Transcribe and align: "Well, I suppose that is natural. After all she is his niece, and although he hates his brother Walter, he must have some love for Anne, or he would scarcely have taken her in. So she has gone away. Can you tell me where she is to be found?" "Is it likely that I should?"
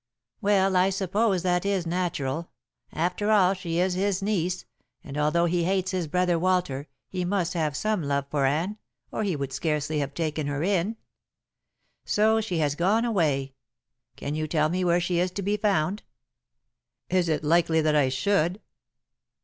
"Well, 0.41 0.75
I 0.75 0.89
suppose 0.89 1.43
that 1.43 1.63
is 1.63 1.85
natural. 1.85 2.49
After 2.91 3.29
all 3.29 3.53
she 3.53 3.77
is 3.77 3.93
his 3.93 4.23
niece, 4.23 4.65
and 5.03 5.15
although 5.15 5.45
he 5.45 5.63
hates 5.65 5.91
his 5.91 6.07
brother 6.07 6.39
Walter, 6.39 6.87
he 7.07 7.23
must 7.23 7.53
have 7.53 7.77
some 7.77 8.01
love 8.01 8.25
for 8.31 8.47
Anne, 8.47 8.79
or 9.11 9.21
he 9.21 9.35
would 9.35 9.53
scarcely 9.53 9.99
have 9.99 10.15
taken 10.15 10.47
her 10.47 10.63
in. 10.63 10.97
So 12.03 12.41
she 12.41 12.57
has 12.57 12.73
gone 12.73 13.05
away. 13.05 13.53
Can 14.15 14.33
you 14.33 14.47
tell 14.47 14.69
me 14.69 14.83
where 14.83 14.99
she 14.99 15.19
is 15.19 15.29
to 15.33 15.43
be 15.43 15.55
found?" 15.55 16.01
"Is 17.11 17.29
it 17.29 17.43
likely 17.43 17.79
that 17.79 17.95
I 17.95 18.09
should?" 18.09 18.59